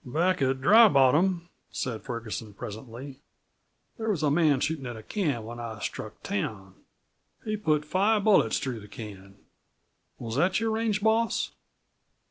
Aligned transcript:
"Back 0.03 0.41
at 0.41 0.61
Dry 0.61 0.87
Bottom," 0.87 1.47
said 1.69 2.01
Ferguson 2.01 2.55
presently, 2.55 3.19
"there 3.99 4.09
was 4.09 4.23
a 4.23 4.31
man 4.31 4.59
shootin' 4.59 4.87
at 4.87 4.97
a 4.97 5.03
can 5.03 5.45
when 5.45 5.59
I 5.59 5.77
struck 5.79 6.23
town. 6.23 6.73
He 7.45 7.55
put 7.55 7.85
five 7.85 8.23
bullets 8.23 8.57
through 8.57 8.79
the 8.79 8.87
can. 8.87 9.35
Was 10.17 10.37
that 10.37 10.59
your 10.59 10.71
range 10.71 11.01
boss?" 11.03 11.51